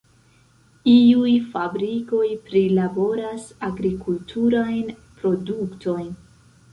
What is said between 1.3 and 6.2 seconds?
fabrikoj prilaboras agrikulturajn produktojn.